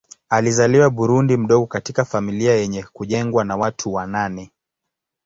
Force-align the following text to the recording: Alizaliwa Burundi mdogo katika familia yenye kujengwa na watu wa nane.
Alizaliwa 0.29 0.89
Burundi 0.89 1.37
mdogo 1.37 1.67
katika 1.67 2.05
familia 2.05 2.53
yenye 2.55 2.83
kujengwa 2.93 3.45
na 3.45 3.55
watu 3.55 3.93
wa 3.93 4.07
nane. 4.07 4.51